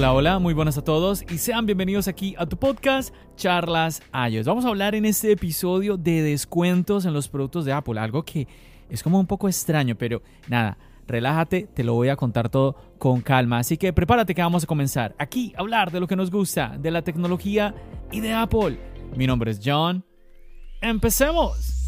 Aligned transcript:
Hola, 0.00 0.14
hola, 0.14 0.38
muy 0.38 0.54
buenas 0.54 0.78
a 0.78 0.82
todos 0.82 1.22
y 1.30 1.36
sean 1.36 1.66
bienvenidos 1.66 2.08
aquí 2.08 2.34
a 2.38 2.46
tu 2.46 2.56
podcast 2.56 3.14
Charlas 3.36 4.00
iOS. 4.30 4.46
Vamos 4.46 4.64
a 4.64 4.68
hablar 4.68 4.94
en 4.94 5.04
este 5.04 5.30
episodio 5.30 5.98
de 5.98 6.22
descuentos 6.22 7.04
en 7.04 7.12
los 7.12 7.28
productos 7.28 7.66
de 7.66 7.74
Apple, 7.74 8.00
algo 8.00 8.24
que 8.24 8.48
es 8.88 9.02
como 9.02 9.20
un 9.20 9.26
poco 9.26 9.46
extraño, 9.46 9.96
pero 9.96 10.22
nada, 10.48 10.78
relájate, 11.06 11.68
te 11.74 11.84
lo 11.84 11.92
voy 11.92 12.08
a 12.08 12.16
contar 12.16 12.48
todo 12.48 12.76
con 12.98 13.20
calma. 13.20 13.58
Así 13.58 13.76
que 13.76 13.92
prepárate 13.92 14.34
que 14.34 14.40
vamos 14.40 14.64
a 14.64 14.66
comenzar 14.66 15.14
aquí 15.18 15.52
a 15.54 15.60
hablar 15.60 15.90
de 15.90 16.00
lo 16.00 16.06
que 16.06 16.16
nos 16.16 16.30
gusta, 16.30 16.78
de 16.78 16.90
la 16.90 17.02
tecnología 17.02 17.74
y 18.10 18.20
de 18.20 18.32
Apple. 18.32 18.80
Mi 19.14 19.26
nombre 19.26 19.50
es 19.50 19.60
John. 19.62 20.02
¡Empecemos! 20.80 21.79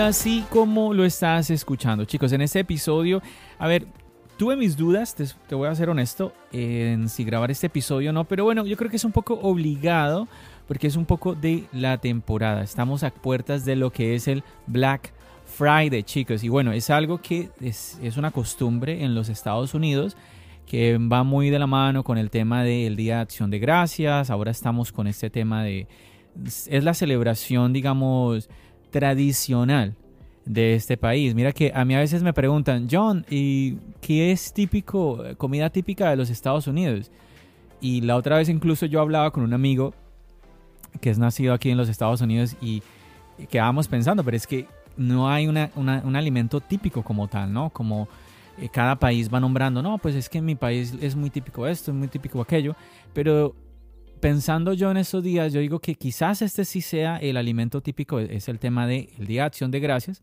Así 0.00 0.44
como 0.50 0.92
lo 0.92 1.04
estás 1.04 1.50
escuchando, 1.50 2.04
chicos, 2.04 2.30
en 2.32 2.42
este 2.42 2.60
episodio, 2.60 3.22
a 3.58 3.66
ver, 3.66 3.86
tuve 4.36 4.54
mis 4.54 4.76
dudas, 4.76 5.14
te, 5.14 5.54
voy 5.54 5.68
a 5.68 5.74
ser 5.74 5.88
honesto, 5.88 6.34
en 6.52 7.08
si 7.08 7.24
grabar 7.24 7.50
este 7.50 7.68
episodio 7.68 8.10
o 8.10 8.12
no, 8.12 8.24
pero 8.24 8.44
bueno, 8.44 8.66
yo 8.66 8.76
creo 8.76 8.90
que 8.90 8.96
es 8.96 9.04
un 9.04 9.12
poco 9.12 9.40
obligado 9.40 10.28
porque 10.68 10.86
es 10.86 10.96
un 10.96 11.06
poco 11.06 11.34
de 11.34 11.64
la 11.72 11.98
temporada. 11.98 12.62
Estamos 12.62 13.04
a 13.04 13.10
puertas 13.10 13.64
de 13.64 13.74
lo 13.74 13.90
que 13.90 14.14
es 14.14 14.28
el 14.28 14.44
Black 14.66 15.12
Friday, 15.46 16.02
chicos, 16.02 16.44
y 16.44 16.50
bueno, 16.50 16.72
es 16.72 16.90
algo 16.90 17.22
que 17.22 17.48
es, 17.60 17.98
es 18.02 18.16
una 18.18 18.30
costumbre 18.30 19.02
en 19.02 19.14
los 19.14 19.28
Estados 19.30 19.72
Unidos 19.72 20.16
que 20.66 20.98
va 20.98 21.22
muy 21.22 21.48
de 21.48 21.58
la 21.58 21.66
mano 21.66 22.04
con 22.04 22.18
el 22.18 22.30
tema 22.30 22.64
del 22.64 22.96
Día 22.96 23.16
de 23.16 23.20
Acción 23.22 23.50
de 23.50 23.58
Gracias. 23.60 24.30
Ahora 24.30 24.50
estamos 24.50 24.92
con 24.92 25.06
este 25.06 25.30
tema 25.30 25.64
de... 25.64 25.86
Es 26.44 26.84
la 26.84 26.92
celebración, 26.92 27.72
digamos, 27.72 28.50
tradicional 28.96 29.94
de 30.46 30.74
este 30.74 30.96
país. 30.96 31.34
Mira 31.34 31.52
que 31.52 31.70
a 31.74 31.84
mí 31.84 31.94
a 31.94 31.98
veces 31.98 32.22
me 32.22 32.32
preguntan, 32.32 32.88
John, 32.90 33.26
¿y 33.28 33.74
qué 34.00 34.32
es 34.32 34.54
típico, 34.54 35.22
comida 35.36 35.68
típica 35.68 36.08
de 36.08 36.16
los 36.16 36.30
Estados 36.30 36.66
Unidos? 36.66 37.10
Y 37.78 38.00
la 38.00 38.16
otra 38.16 38.38
vez 38.38 38.48
incluso 38.48 38.86
yo 38.86 39.02
hablaba 39.02 39.32
con 39.32 39.42
un 39.42 39.52
amigo 39.52 39.92
que 41.02 41.10
es 41.10 41.18
nacido 41.18 41.52
aquí 41.52 41.68
en 41.68 41.76
los 41.76 41.90
Estados 41.90 42.22
Unidos 42.22 42.56
y 42.62 42.82
quedábamos 43.50 43.86
pensando, 43.86 44.24
pero 44.24 44.34
es 44.34 44.46
que 44.46 44.66
no 44.96 45.28
hay 45.28 45.46
un 45.46 46.16
alimento 46.16 46.62
típico 46.62 47.02
como 47.02 47.28
tal, 47.28 47.52
¿no? 47.52 47.68
Como 47.68 48.08
eh, 48.56 48.70
cada 48.72 48.96
país 48.96 49.28
va 49.32 49.40
nombrando, 49.40 49.82
no, 49.82 49.98
pues 49.98 50.14
es 50.14 50.30
que 50.30 50.38
en 50.38 50.46
mi 50.46 50.54
país 50.54 50.94
es 51.02 51.14
muy 51.14 51.28
típico 51.28 51.66
esto, 51.66 51.90
es 51.90 51.96
muy 51.98 52.08
típico 52.08 52.40
aquello, 52.40 52.74
pero 53.12 53.54
pensando 54.20 54.72
yo 54.72 54.90
en 54.90 54.96
estos 54.96 55.22
días, 55.22 55.52
yo 55.52 55.60
digo 55.60 55.80
que 55.80 55.94
quizás 55.94 56.42
este 56.42 56.64
sí 56.64 56.80
sea 56.80 57.16
el 57.16 57.36
alimento 57.36 57.80
típico, 57.80 58.18
es 58.18 58.48
el 58.48 58.58
tema 58.58 58.86
del 58.86 59.08
Día 59.18 59.42
de 59.42 59.46
Acción 59.46 59.70
de 59.70 59.80
Gracias, 59.80 60.22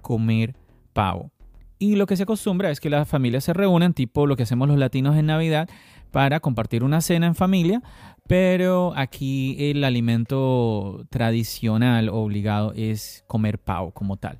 comer 0.00 0.54
pavo. 0.92 1.30
Y 1.78 1.96
lo 1.96 2.06
que 2.06 2.16
se 2.16 2.22
acostumbra 2.22 2.70
es 2.70 2.78
que 2.78 2.90
las 2.90 3.08
familias 3.08 3.44
se 3.44 3.52
reúnen, 3.52 3.92
tipo 3.92 4.26
lo 4.26 4.36
que 4.36 4.44
hacemos 4.44 4.68
los 4.68 4.78
latinos 4.78 5.16
en 5.16 5.26
Navidad, 5.26 5.68
para 6.12 6.40
compartir 6.40 6.84
una 6.84 7.00
cena 7.00 7.26
en 7.26 7.34
familia, 7.34 7.82
pero 8.28 8.92
aquí 8.94 9.56
el 9.58 9.82
alimento 9.82 11.04
tradicional 11.10 12.08
obligado 12.08 12.72
es 12.76 13.24
comer 13.26 13.58
pavo 13.58 13.90
como 13.90 14.16
tal. 14.16 14.38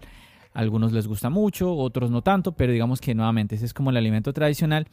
algunos 0.55 0.93
les 0.93 1.09
gusta 1.09 1.31
mucho, 1.31 1.75
otros 1.75 2.11
no 2.11 2.23
tanto, 2.23 2.53
pero 2.53 2.73
digamos 2.73 3.01
que 3.01 3.15
nuevamente 3.15 3.57
ese 3.57 3.65
es 3.65 3.75
como 3.75 3.91
el 3.91 3.97
alimento 3.97 4.33
tradicional. 4.33 4.87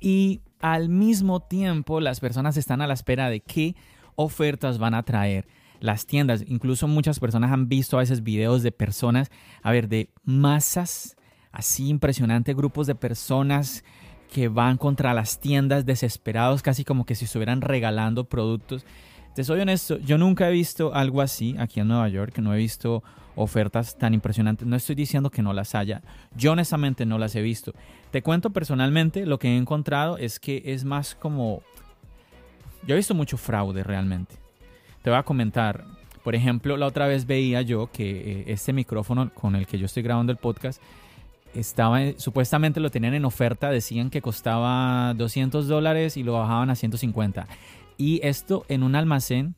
Y 0.00 0.40
al 0.60 0.88
mismo 0.88 1.40
tiempo 1.40 2.00
las 2.00 2.20
personas 2.20 2.56
están 2.56 2.80
a 2.80 2.86
la 2.86 2.94
espera 2.94 3.30
de 3.30 3.40
qué 3.40 3.76
ofertas 4.16 4.78
van 4.78 4.94
a 4.94 5.02
traer 5.02 5.46
las 5.80 6.06
tiendas. 6.06 6.44
Incluso 6.46 6.88
muchas 6.88 7.20
personas 7.20 7.52
han 7.52 7.68
visto 7.68 7.96
a 7.96 8.00
veces 8.00 8.22
videos 8.22 8.62
de 8.62 8.72
personas, 8.72 9.30
a 9.62 9.70
ver, 9.70 9.88
de 9.88 10.10
masas 10.24 11.16
así 11.52 11.88
impresionantes, 11.88 12.54
grupos 12.54 12.86
de 12.86 12.94
personas 12.94 13.84
que 14.32 14.48
van 14.48 14.76
contra 14.76 15.14
las 15.14 15.40
tiendas 15.40 15.86
desesperados, 15.86 16.62
casi 16.62 16.84
como 16.84 17.06
que 17.06 17.14
si 17.14 17.24
estuvieran 17.24 17.60
regalando 17.60 18.28
productos. 18.28 18.84
Te 19.38 19.44
soy 19.44 19.60
honesto, 19.60 19.98
yo 19.98 20.18
nunca 20.18 20.48
he 20.48 20.52
visto 20.52 20.92
algo 20.92 21.20
así 21.20 21.54
aquí 21.60 21.78
en 21.78 21.86
Nueva 21.86 22.08
York, 22.08 22.36
no 22.38 22.52
he 22.52 22.58
visto 22.58 23.04
ofertas 23.36 23.96
tan 23.96 24.12
impresionantes. 24.12 24.66
No 24.66 24.74
estoy 24.74 24.96
diciendo 24.96 25.30
que 25.30 25.42
no 25.42 25.52
las 25.52 25.76
haya, 25.76 26.02
yo 26.34 26.50
honestamente 26.50 27.06
no 27.06 27.18
las 27.18 27.36
he 27.36 27.40
visto. 27.40 27.72
Te 28.10 28.20
cuento 28.20 28.50
personalmente, 28.50 29.26
lo 29.26 29.38
que 29.38 29.46
he 29.46 29.56
encontrado 29.56 30.18
es 30.18 30.40
que 30.40 30.60
es 30.64 30.84
más 30.84 31.14
como... 31.14 31.62
Yo 32.84 32.94
he 32.94 32.96
visto 32.96 33.14
mucho 33.14 33.36
fraude 33.36 33.84
realmente. 33.84 34.34
Te 35.02 35.10
voy 35.10 35.20
a 35.20 35.22
comentar, 35.22 35.84
por 36.24 36.34
ejemplo, 36.34 36.76
la 36.76 36.86
otra 36.86 37.06
vez 37.06 37.24
veía 37.24 37.62
yo 37.62 37.92
que 37.92 38.40
eh, 38.40 38.44
este 38.48 38.72
micrófono 38.72 39.32
con 39.32 39.54
el 39.54 39.68
que 39.68 39.78
yo 39.78 39.86
estoy 39.86 40.02
grabando 40.02 40.32
el 40.32 40.38
podcast 40.38 40.82
estaba, 41.54 42.00
supuestamente 42.16 42.80
lo 42.80 42.90
tenían 42.90 43.14
en 43.14 43.24
oferta, 43.24 43.70
decían 43.70 44.10
que 44.10 44.20
costaba 44.20 45.14
200 45.14 45.68
dólares 45.68 46.16
y 46.16 46.22
lo 46.22 46.34
bajaban 46.34 46.70
a 46.70 46.74
150. 46.74 47.46
Y 47.98 48.20
esto 48.22 48.64
en 48.68 48.84
un 48.84 48.94
almacén, 48.94 49.56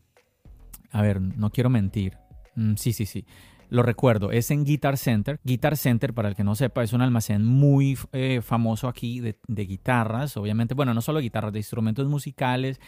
a 0.91 1.03
ver, 1.03 1.21
no 1.21 1.51
quiero 1.51 1.71
mentir. 1.71 2.17
Mm, 2.57 2.75
sí, 2.75 2.93
sí, 2.93 3.07
sí. 3.07 3.27
Lo 3.69 3.85
recuerdo, 3.85 4.33
es 4.33 4.51
en 4.51 4.65
Guitar 4.65 4.97
Center. 4.97 5.39
Guitar 5.45 5.77
Center, 5.77 6.13
para 6.13 6.29
el 6.29 6.35
que 6.35 6.43
no 6.43 6.57
sepa, 6.57 6.83
es 6.83 6.93
un 6.93 7.03
almacén 7.03 7.45
muy 7.45 7.97
eh, 8.13 8.41
famoso 8.43 8.89
aquí 8.89 9.21
de, 9.21 9.37
guitarras, 9.47 10.37
obviamente, 10.37 10.75
bueno, 10.75 10.93
no 10.93 11.01
solo 11.01 11.21
guitarras, 11.21 11.53
de 11.53 11.61
instrumentos 11.61 12.09
musicales 12.09 12.81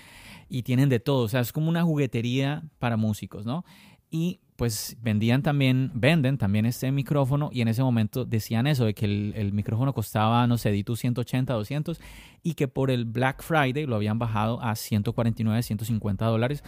y 0.48 0.64
tienen 0.64 0.88
de 0.88 0.98
todo, 0.98 1.22
o 1.22 1.28
sea, 1.28 1.40
es 1.40 1.52
como 1.52 1.68
una 1.68 1.84
juguetería 1.84 2.64
para 2.80 2.96
músicos, 2.96 3.46
¿no? 3.46 3.64
Y 4.12 4.40
pues 4.56 4.96
vendían 5.00 5.42
también, 5.42 5.90
venden 5.94 6.36
también 6.36 6.66
este 6.66 6.92
micrófono 6.92 7.48
y 7.50 7.62
en 7.62 7.68
ese 7.68 7.82
momento 7.82 8.26
decían 8.26 8.66
eso, 8.66 8.84
de 8.84 8.94
que 8.94 9.06
el, 9.06 9.52
micrófono 9.54 9.94
costaba, 9.94 10.46
no 10.46 10.58
sé, 10.58 10.70
di 10.70 10.84
180, 10.84 11.52
200 11.54 11.98
y 12.42 12.52
que 12.54 12.68
por 12.68 12.90
el 12.90 13.06
Black 13.06 13.42
Friday 13.42 13.86
lo 13.86 13.96
habían 13.96 14.18
bajado 14.18 14.62
a 14.62 14.76
149, 14.76 15.62
150 15.62 16.26
dólares, 16.26 16.62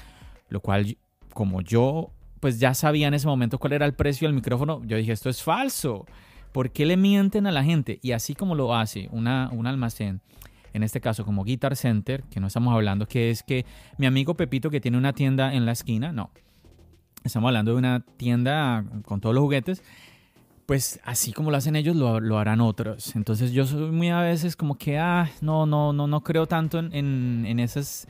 lo 0.49 0.60
cual 0.60 0.97
como 1.34 1.60
yo 1.60 2.10
pues 2.41 2.59
ya 2.59 2.72
sabía 2.75 3.09
en 3.09 3.15
ese 3.15 3.27
momento 3.27 3.59
cuál 3.59 3.75
era 3.75 3.87
el 3.87 3.94
precio 3.94 4.26
del 4.26 4.34
micrófono, 4.34 4.82
yo 4.84 4.97
dije, 4.97 5.12
esto 5.12 5.28
es 5.28 5.43
falso. 5.43 6.06
¿Por 6.50 6.71
qué 6.71 6.87
le 6.87 6.97
mienten 6.97 7.47
a 7.47 7.53
la 7.53 7.62
gente? 7.62 7.99
Y 8.03 8.12
así 8.12 8.34
como 8.34 8.55
lo 8.55 8.75
hace 8.75 9.09
una, 9.12 9.50
un 9.53 9.66
almacén, 9.66 10.21
en 10.72 10.82
este 10.82 11.00
caso 11.00 11.25
como 11.25 11.44
Guitar 11.44 11.76
Center, 11.76 12.22
que 12.25 12.41
no 12.41 12.47
estamos 12.47 12.75
hablando 12.75 13.06
que 13.06 13.31
es 13.31 13.43
que 13.43 13.66
mi 13.99 14.06
amigo 14.06 14.34
Pepito 14.34 14.70
que 14.70 14.81
tiene 14.81 14.96
una 14.96 15.12
tienda 15.12 15.55
en 15.55 15.67
la 15.67 15.73
esquina, 15.73 16.11
no. 16.11 16.31
Estamos 17.25 17.49
hablando 17.49 17.73
de 17.73 17.79
una 17.79 18.00
tienda 18.17 18.85
con 19.06 19.21
todos 19.21 19.35
los 19.35 19.43
juguetes. 19.43 19.82
Pues 20.67 21.00
así 21.05 21.32
como 21.32 21.50
lo 21.50 21.56
hacen 21.56 21.76
ellos, 21.76 21.97
lo, 21.97 22.38
harán 22.38 22.61
otros. 22.61 23.17
Entonces 23.17 23.53
yo 23.53 23.67
soy 23.67 23.91
muy 23.91 24.11
a 24.11 24.21
veces 24.21 24.56
como 24.56 24.76
que, 24.76 24.99
ah, 24.99 25.31
no, 25.41 25.67
no, 25.67 25.93
no, 25.93 26.06
no 26.06 26.21
creo 26.23 26.47
tanto 26.47 26.79
en, 26.79 26.94
en, 26.94 27.44
en 27.47 27.61
esas 27.61 28.06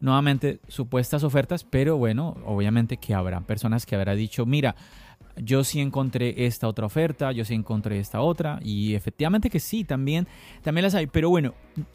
nuevamente 0.00 0.60
supuestas 0.68 1.24
ofertas, 1.24 1.64
pero 1.64 1.96
bueno, 1.96 2.36
obviamente 2.44 2.96
que 2.96 3.14
habrá 3.14 3.40
personas 3.40 3.86
que 3.86 3.96
habrán 3.96 4.16
dicho, 4.16 4.46
mira, 4.46 4.76
yo 5.36 5.64
sí 5.64 5.80
encontré 5.80 6.46
esta 6.46 6.68
otra 6.68 6.86
oferta, 6.86 7.32
yo 7.32 7.44
sí 7.44 7.54
encontré 7.54 7.98
esta 7.98 8.20
otra, 8.20 8.58
y 8.62 8.94
efectivamente 8.94 9.50
que 9.50 9.60
sí, 9.60 9.84
también, 9.84 10.26
también 10.62 10.84
las 10.84 10.94
hay, 10.94 11.06
pero 11.06 11.30
bueno, 11.30 11.54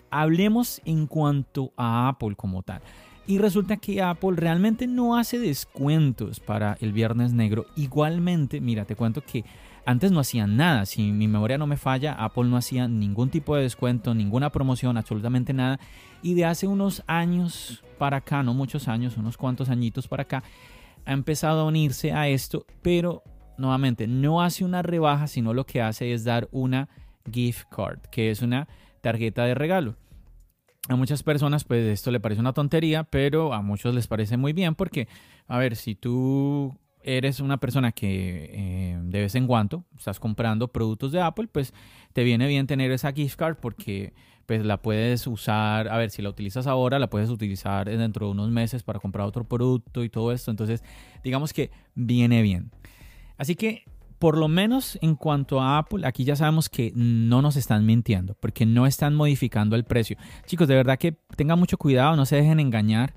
hablemos 0.10 0.82
en 0.86 1.08
cuanto 1.08 1.72
a 1.76 2.10
Apple 2.10 2.36
como 2.36 2.64
tal. 2.64 2.82
Y 3.28 3.38
resulta 3.38 3.78
que 3.78 4.02
Apple 4.02 4.34
realmente 4.36 4.88
no 4.88 5.16
hace 5.16 5.40
descuentos 5.40 6.40
para 6.40 6.78
el 6.82 6.92
Viernes 6.92 7.34
Negro. 7.34 7.66
Igualmente, 7.76 8.60
mira, 8.60 8.86
te 8.86 8.96
cuento 8.96 9.22
que 9.22 9.46
antes 9.86 10.12
no 10.12 10.20
hacían 10.20 10.58
nada. 10.58 10.86
Si 10.86 11.12
mi 11.12 11.28
memoria 11.28 11.58
no 11.58 11.68
me 11.68 11.78
falla, 11.78 12.14
Apple 12.14 12.46
no 12.46 12.58
hacía 12.58 12.88
ningún 12.88 13.30
tipo 13.30 13.56
de 13.56 13.64
descuento, 13.64 14.14
ninguna 14.14 14.50
promoción, 14.50 14.98
absolutamente 14.98 15.54
nada. 15.54 15.80
Y 16.22 16.34
de 16.34 16.46
hace 16.46 16.68
unos 16.68 17.04
años 17.08 17.84
para 17.98 18.18
acá, 18.18 18.44
no 18.44 18.54
muchos 18.54 18.88
años, 18.88 19.18
unos 19.18 19.38
cuantos 19.38 19.70
añitos 19.70 20.08
para 20.08 20.24
acá, 20.24 20.44
ha 21.06 21.14
empezado 21.14 21.62
a 21.62 21.66
unirse 21.66 22.12
a 22.12 22.28
esto, 22.28 22.66
pero 22.82 23.24
nuevamente 23.58 24.08
no 24.08 24.42
hace 24.42 24.66
una 24.66 24.82
rebaja, 24.82 25.28
sino 25.28 25.54
lo 25.54 25.66
que 25.66 25.82
hace 25.82 26.14
es 26.14 26.24
dar 26.24 26.48
una 26.52 26.90
gift 27.32 27.68
card, 27.70 28.00
que 28.12 28.32
es 28.32 28.42
una 28.42 28.68
tarjeta 29.02 29.46
de 29.46 29.56
regalo. 29.56 29.96
A 30.90 30.96
muchas 30.96 31.24
personas 31.24 31.64
pues 31.64 31.86
esto 31.86 32.12
le 32.12 32.20
parece 32.20 32.42
una 32.42 32.54
tontería, 32.54 33.04
pero 33.04 33.54
a 33.54 33.62
muchos 33.62 33.94
les 33.94 34.08
parece 34.08 34.38
muy 34.38 34.52
bien 34.52 34.76
porque, 34.76 35.08
a 35.48 35.58
ver, 35.58 35.76
si 35.76 35.96
tú 35.96 36.76
eres 37.04 37.40
una 37.40 37.58
persona 37.58 37.92
que 37.92 38.50
eh, 38.52 39.00
de 39.02 39.22
vez 39.22 39.36
en 39.36 39.48
cuando 39.48 39.86
estás 39.98 40.20
comprando 40.20 40.68
productos 40.68 41.12
de 41.12 41.22
Apple, 41.22 41.48
pues 41.52 41.74
te 42.14 42.24
viene 42.24 42.48
bien 42.48 42.68
tener 42.68 42.92
esa 42.92 43.12
gift 43.12 43.38
card 43.38 43.58
porque 43.62 44.14
pues 44.46 44.66
la 44.66 44.82
puedes 44.82 45.28
usar, 45.28 45.88
a 45.88 45.98
ver, 45.98 46.10
si 46.10 46.22
la 46.22 46.30
utilizas 46.30 46.68
ahora, 46.68 47.00
la 47.00 47.10
puedes 47.10 47.30
utilizar 47.30 47.88
dentro 47.90 48.26
de 48.26 48.32
unos 48.34 48.50
meses 48.50 48.84
para 48.84 49.00
comprar 49.00 49.26
otro 49.26 49.46
producto 49.46 50.04
y 50.04 50.10
todo 50.10 50.32
esto. 50.32 50.52
Entonces, 50.52 50.84
digamos 51.24 51.54
que 51.54 51.72
viene 51.96 52.42
bien. 52.42 52.72
Así 53.38 53.56
que, 53.56 53.86
por 54.22 54.38
lo 54.38 54.48
menos 54.48 55.00
en 55.02 55.16
cuanto 55.16 55.60
a 55.60 55.80
Apple, 55.80 56.06
aquí 56.06 56.24
ya 56.26 56.36
sabemos 56.36 56.70
que 56.70 56.94
no 56.94 57.42
nos 57.42 57.56
están 57.56 57.88
mintiendo, 57.88 58.36
porque 58.40 58.68
no 58.68 58.86
están 58.86 59.16
modificando 59.16 59.76
el 59.76 59.84
precio. 59.84 60.16
Chicos, 60.46 60.68
de 60.68 60.76
verdad 60.76 61.00
que 61.00 61.14
tengan 61.36 61.58
mucho 61.58 61.80
cuidado, 61.80 62.16
no 62.16 62.28
se 62.28 62.36
dejen 62.36 62.60
engañar. 62.60 63.16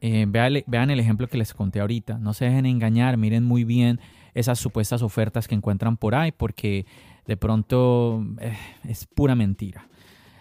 Eh, 0.00 0.24
vean, 0.28 0.90
el 0.90 1.00
ejemplo 1.00 1.26
que 1.26 1.36
les 1.36 1.52
conté 1.52 1.80
ahorita. 1.80 2.18
No 2.18 2.32
se 2.32 2.44
dejen 2.44 2.64
engañar, 2.64 3.16
miren 3.16 3.42
muy 3.42 3.64
bien 3.64 3.98
esas 4.34 4.60
supuestas 4.60 5.02
ofertas 5.02 5.48
que 5.48 5.56
encuentran 5.56 5.96
por 5.96 6.14
ahí, 6.14 6.30
porque 6.30 6.86
de 7.26 7.36
pronto 7.36 8.24
eh, 8.38 8.56
es 8.84 9.04
pura 9.04 9.34
mentira. 9.34 9.88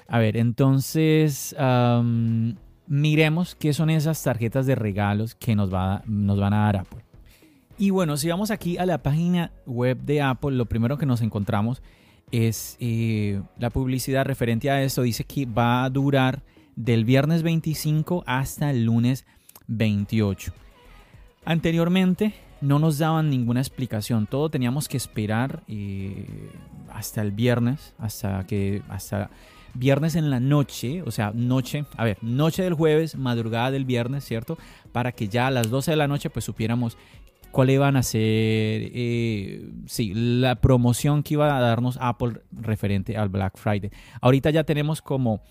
A 0.07 0.19
ver, 0.19 0.37
entonces 0.37 1.55
miremos 2.85 3.55
qué 3.55 3.73
son 3.73 3.89
esas 3.89 4.21
tarjetas 4.21 4.67
de 4.67 4.75
regalos 4.75 5.33
que 5.33 5.55
nos, 5.55 5.73
va, 5.73 6.03
nos 6.05 6.39
van 6.39 6.53
a 6.53 6.65
dar 6.65 6.77
Apple. 6.77 7.04
Y 7.77 7.89
bueno, 7.89 8.15
si 8.15 8.29
vamos 8.29 8.51
aquí 8.51 8.77
a 8.77 8.85
la 8.85 9.03
página 9.03 9.51
web 9.65 9.97
de 9.97 10.21
Apple, 10.21 10.51
lo 10.51 10.65
primero 10.65 10.97
que 10.97 11.05
nos 11.05 11.21
encontramos 11.21 11.81
es 12.31 12.77
eh, 12.79 13.41
la 13.57 13.69
publicidad 13.69 14.25
referente 14.25 14.69
a 14.69 14.81
esto. 14.81 15.01
Dice 15.01 15.25
que 15.25 15.45
va 15.45 15.83
a 15.83 15.89
durar 15.89 16.41
del 16.77 17.03
viernes 17.03 17.43
25 17.43 18.23
hasta 18.25 18.69
el 18.69 18.85
lunes 18.85 19.25
28. 19.67 20.53
Anteriormente 21.43 22.33
no 22.61 22.79
nos 22.79 22.97
daban 22.97 23.29
ninguna 23.29 23.59
explicación, 23.59 24.25
todo 24.25 24.49
teníamos 24.49 24.87
que 24.87 24.97
esperar 24.97 25.61
eh, 25.67 26.49
hasta 26.93 27.21
el 27.21 27.31
viernes, 27.31 27.93
hasta 27.99 28.47
que 28.47 28.81
hasta 28.89 29.29
viernes 29.73 30.15
en 30.15 30.29
la 30.29 30.39
noche, 30.39 31.03
o 31.03 31.11
sea, 31.11 31.31
noche, 31.35 31.85
a 31.97 32.05
ver, 32.05 32.17
noche 32.21 32.63
del 32.63 32.73
jueves, 32.73 33.15
madrugada 33.15 33.71
del 33.71 33.85
viernes, 33.85 34.23
¿cierto? 34.23 34.57
Para 34.93 35.11
que 35.11 35.27
ya 35.27 35.47
a 35.47 35.51
las 35.51 35.69
12 35.69 35.91
de 35.91 35.97
la 35.97 36.07
noche 36.07 36.29
pues 36.29 36.45
supiéramos 36.45 36.97
cuál 37.55 37.69
iban 37.69 37.95
a 37.95 38.03
ser, 38.03 38.21
eh, 38.21 39.71
sí, 39.85 40.11
la 40.13 40.55
promoción 40.55 41.23
que 41.23 41.35
iba 41.35 41.55
a 41.55 41.61
darnos 41.61 41.97
Apple 42.01 42.41
referente 42.51 43.15
al 43.15 43.29
Black 43.29 43.57
Friday. 43.57 43.91
Ahorita 44.19 44.49
ya 44.49 44.65
tenemos 44.65 45.01
como 45.01 45.41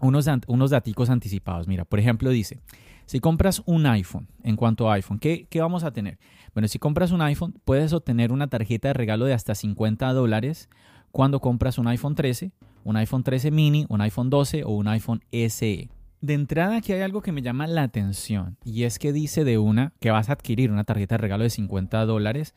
unos, 0.00 0.26
unos 0.46 0.70
daticos 0.70 1.10
anticipados. 1.10 1.68
Mira, 1.68 1.84
por 1.84 1.98
ejemplo, 1.98 2.30
dice, 2.30 2.62
si 3.04 3.20
compras 3.20 3.62
un 3.66 3.84
iPhone, 3.84 4.26
en 4.42 4.56
cuanto 4.56 4.90
a 4.90 4.94
iPhone, 4.94 5.18
¿qué, 5.18 5.46
¿qué, 5.50 5.60
vamos 5.60 5.84
a 5.84 5.90
tener? 5.90 6.18
Bueno, 6.54 6.66
si 6.66 6.78
compras 6.78 7.10
un 7.12 7.20
iPhone, 7.20 7.60
puedes 7.62 7.92
obtener 7.92 8.32
una 8.32 8.46
tarjeta 8.46 8.88
de 8.88 8.94
regalo 8.94 9.26
de 9.26 9.34
hasta 9.34 9.54
50 9.54 10.10
dólares 10.14 10.70
cuando 11.12 11.40
compras 11.40 11.76
un 11.76 11.88
iPhone 11.88 12.14
13, 12.14 12.52
un 12.84 12.96
iPhone 12.96 13.22
13 13.22 13.50
mini, 13.50 13.84
un 13.90 14.00
iPhone 14.00 14.30
12 14.30 14.64
o 14.64 14.70
un 14.70 14.88
iPhone 14.88 15.20
SE. 15.30 15.90
De 16.20 16.34
entrada 16.34 16.76
aquí 16.76 16.92
hay 16.92 17.02
algo 17.02 17.22
que 17.22 17.30
me 17.30 17.42
llama 17.42 17.66
la 17.68 17.84
atención 17.84 18.56
y 18.64 18.82
es 18.82 18.98
que 18.98 19.12
dice 19.12 19.44
de 19.44 19.58
una 19.58 19.92
que 20.00 20.10
vas 20.10 20.28
a 20.28 20.32
adquirir 20.32 20.72
una 20.72 20.82
tarjeta 20.82 21.14
de 21.14 21.18
regalo 21.18 21.44
de 21.44 21.50
50 21.50 22.04
dólares, 22.06 22.54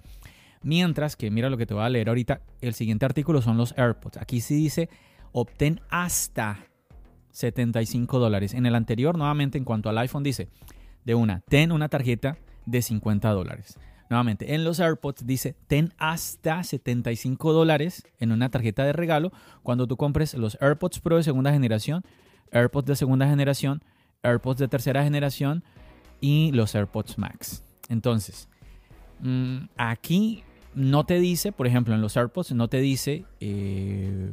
mientras 0.63 1.15
que 1.15 1.29
mira 1.29 1.49
lo 1.49 1.57
que 1.57 1.67
te 1.67 1.75
voy 1.75 1.83
a 1.83 1.89
leer 1.89 2.09
ahorita, 2.09 2.41
el 2.61 2.73
siguiente 2.73 3.05
artículo 3.05 3.41
son 3.41 3.57
los 3.57 3.77
AirPods. 3.77 4.17
Aquí 4.17 4.41
sí 4.41 4.55
dice 4.55 4.89
obtén 5.31 5.79
hasta 5.89 6.65
75 7.31 8.19
dólares. 8.19 8.53
En 8.53 8.65
el 8.65 8.75
anterior, 8.75 9.17
nuevamente, 9.17 9.57
en 9.57 9.63
cuanto 9.63 9.89
al 9.89 9.97
iPhone, 9.99 10.23
dice 10.23 10.49
de 11.05 11.15
una, 11.15 11.41
ten 11.41 11.71
una 11.71 11.87
tarjeta 11.87 12.37
de 12.65 12.81
50 12.81 13.29
dólares. 13.29 13.77
Nuevamente, 14.09 14.55
en 14.55 14.63
los 14.63 14.79
AirPods 14.79 15.25
dice, 15.25 15.55
ten 15.67 15.93
hasta 15.97 16.63
75 16.63 17.53
dólares 17.53 18.03
en 18.19 18.31
una 18.31 18.49
tarjeta 18.49 18.83
de 18.83 18.91
regalo 18.91 19.31
cuando 19.63 19.87
tú 19.87 19.95
compres 19.95 20.33
los 20.33 20.57
AirPods 20.61 20.99
Pro 20.99 21.15
de 21.15 21.23
segunda 21.23 21.53
generación, 21.53 22.03
AirPods 22.51 22.88
de 22.88 22.95
segunda 22.95 23.27
generación, 23.27 23.83
AirPods 24.24 24.59
de 24.59 24.68
tercera 24.68 25.03
generación 25.03 25.63
y 26.19 26.51
los 26.51 26.75
AirPods 26.75 27.18
Max. 27.18 27.63
Entonces, 27.89 28.48
mm, 29.21 29.65
aquí 29.77 30.44
no 30.74 31.06
te 31.06 31.19
dice, 31.19 31.51
por 31.51 31.68
ejemplo, 31.68 31.94
en 31.94 32.01
los 32.01 32.15
AirPods, 32.15 32.53
no 32.53 32.68
te 32.68 32.80
dice, 32.80 33.25
eh, 33.39 34.30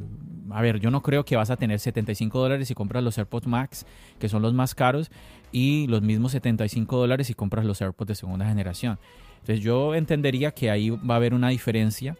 a 0.51 0.61
ver, 0.61 0.79
yo 0.79 0.89
no 0.89 1.01
creo 1.01 1.25
que 1.25 1.35
vas 1.35 1.49
a 1.49 1.57
tener 1.57 1.79
75 1.79 2.39
dólares 2.39 2.67
si 2.67 2.75
compras 2.75 3.03
los 3.03 3.17
AirPods 3.17 3.47
Max, 3.47 3.85
que 4.19 4.29
son 4.29 4.41
los 4.41 4.53
más 4.53 4.73
caros, 4.73 5.11
y 5.51 5.87
los 5.87 6.01
mismos 6.01 6.31
75 6.31 6.97
dólares 6.97 7.27
si 7.27 7.33
compras 7.33 7.65
los 7.65 7.81
AirPods 7.81 8.07
de 8.07 8.15
segunda 8.15 8.47
generación. 8.47 8.99
Entonces 9.41 9.63
yo 9.63 9.95
entendería 9.95 10.51
que 10.51 10.69
ahí 10.69 10.89
va 10.89 11.15
a 11.15 11.17
haber 11.17 11.33
una 11.33 11.49
diferencia. 11.49 12.15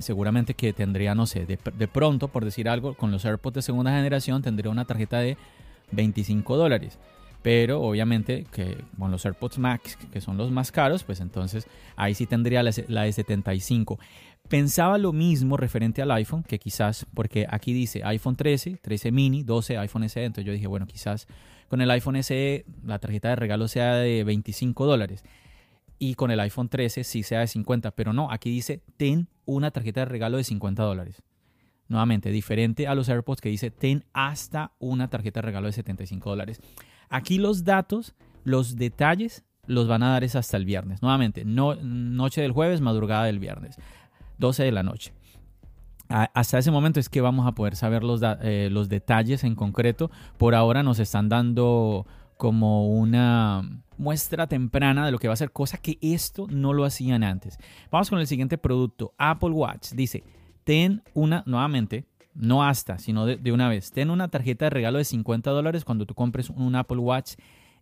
Seguramente 0.00 0.54
que 0.54 0.72
tendría, 0.72 1.14
no 1.14 1.26
sé, 1.26 1.46
de, 1.46 1.88
pronto, 1.88 2.28
por 2.28 2.44
decir 2.44 2.68
algo, 2.68 2.94
con 2.94 3.10
los 3.10 3.24
AirPods 3.24 3.54
de 3.54 3.62
segunda 3.62 3.92
generación 3.92 4.42
tendría 4.42 4.70
una 4.70 4.84
tarjeta 4.84 5.18
de 5.18 5.36
25 5.92 6.56
dólares. 6.56 6.98
Pero 7.42 7.80
obviamente 7.80 8.44
que 8.52 8.84
con 8.98 9.10
los 9.10 9.24
AirPods 9.24 9.58
Max, 9.58 9.96
que 10.12 10.20
son 10.20 10.36
los 10.36 10.50
más 10.50 10.72
caros, 10.72 11.04
pues 11.04 11.20
entonces 11.20 11.66
ahí 11.96 12.14
sí 12.14 12.26
tendría 12.26 12.62
la, 12.62 13.02
de 13.02 13.12
75. 13.12 13.98
Pensaba 14.48 14.98
lo 14.98 15.12
mismo 15.12 15.56
referente 15.56 16.02
al 16.02 16.10
iPhone, 16.10 16.42
que 16.42 16.58
quizás, 16.58 17.06
porque 17.14 17.46
aquí 17.48 17.72
dice 17.72 18.02
iPhone 18.04 18.36
13, 18.36 18.78
13 18.82 19.12
mini, 19.12 19.42
12 19.42 19.78
iPhone 19.78 20.08
SE, 20.08 20.24
entonces 20.24 20.44
yo 20.44 20.52
dije, 20.52 20.66
bueno, 20.66 20.86
quizás 20.86 21.28
con 21.68 21.80
el 21.80 21.90
iPhone 21.90 22.22
SE 22.22 22.64
la 22.84 22.98
tarjeta 22.98 23.28
de 23.28 23.36
regalo 23.36 23.68
sea 23.68 23.94
de 23.94 24.24
25 24.24 24.86
dólares 24.86 25.24
y 26.00 26.14
con 26.14 26.30
el 26.30 26.40
iPhone 26.40 26.70
13 26.70 27.04
sí 27.04 27.22
sea 27.22 27.40
de 27.40 27.46
50, 27.46 27.92
pero 27.92 28.12
no, 28.12 28.32
aquí 28.32 28.50
dice 28.50 28.82
ten 28.96 29.28
una 29.44 29.70
tarjeta 29.70 30.00
de 30.00 30.06
regalo 30.06 30.38
de 30.38 30.44
50 30.44 30.82
dólares. 30.82 31.22
Nuevamente, 31.88 32.30
diferente 32.30 32.88
a 32.88 32.94
los 32.94 33.08
AirPods 33.08 33.40
que 33.40 33.50
dice 33.50 33.70
ten 33.70 34.04
hasta 34.14 34.72
una 34.78 35.08
tarjeta 35.08 35.40
de 35.40 35.46
regalo 35.46 35.66
de 35.66 35.72
75 35.72 36.30
dólares. 36.30 36.60
Aquí 37.10 37.38
los 37.38 37.64
datos, 37.64 38.14
los 38.44 38.76
detalles, 38.76 39.44
los 39.66 39.88
van 39.88 40.02
a 40.02 40.10
dar 40.10 40.24
es 40.24 40.36
hasta 40.36 40.56
el 40.56 40.64
viernes. 40.64 41.02
Nuevamente, 41.02 41.44
no, 41.44 41.74
noche 41.74 42.40
del 42.40 42.52
jueves, 42.52 42.80
madrugada 42.80 43.24
del 43.24 43.38
viernes, 43.38 43.76
12 44.38 44.64
de 44.64 44.72
la 44.72 44.82
noche. 44.82 45.12
Hasta 46.08 46.58
ese 46.58 46.72
momento 46.72 46.98
es 46.98 47.08
que 47.08 47.20
vamos 47.20 47.46
a 47.46 47.52
poder 47.52 47.76
saber 47.76 48.02
los, 48.02 48.20
eh, 48.24 48.68
los 48.72 48.88
detalles 48.88 49.44
en 49.44 49.54
concreto. 49.54 50.10
Por 50.38 50.56
ahora 50.56 50.82
nos 50.82 50.98
están 50.98 51.28
dando 51.28 52.04
como 52.40 52.88
una 52.88 53.82
muestra 53.98 54.46
temprana 54.46 55.04
de 55.04 55.12
lo 55.12 55.18
que 55.18 55.28
va 55.28 55.34
a 55.34 55.36
ser, 55.36 55.52
cosa 55.52 55.76
que 55.76 55.98
esto 56.00 56.46
no 56.48 56.72
lo 56.72 56.86
hacían 56.86 57.22
antes. 57.22 57.58
Vamos 57.90 58.08
con 58.08 58.18
el 58.18 58.26
siguiente 58.26 58.56
producto, 58.56 59.12
Apple 59.18 59.50
Watch. 59.50 59.90
Dice, 59.90 60.24
ten 60.64 61.02
una, 61.12 61.42
nuevamente, 61.44 62.06
no 62.34 62.64
hasta, 62.64 62.98
sino 62.98 63.26
de, 63.26 63.52
una 63.52 63.68
vez. 63.68 63.92
Ten 63.92 64.08
una 64.08 64.28
tarjeta 64.28 64.64
de 64.64 64.70
regalo 64.70 64.96
de 64.96 65.04
50 65.04 65.50
dólares 65.50 65.84
cuando 65.84 66.06
tú 66.06 66.14
compres 66.14 66.48
un 66.48 66.74
Apple 66.76 66.96
Watch 66.96 67.34